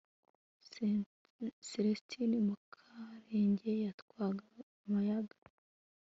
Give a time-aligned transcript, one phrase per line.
[1.67, 5.35] selestini mukarage yatwaraga amayaga